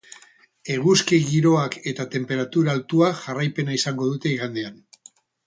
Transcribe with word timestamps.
Eguzki 0.75 1.19
giroak 1.25 1.77
eta 1.91 2.07
tenperatura 2.15 2.75
altuak 2.77 3.21
jarraipena 3.27 3.77
izango 3.83 4.09
dute 4.15 4.35
igandean. 4.39 4.83